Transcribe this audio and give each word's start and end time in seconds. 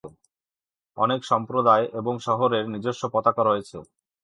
অনেক 0.97 1.21
সম্প্রদায় 1.31 1.85
এবং 1.99 2.13
শহরের 2.27 2.63
নিজস্ব 2.73 3.03
পতাকা 3.13 3.41
রয়েছে। 3.43 3.77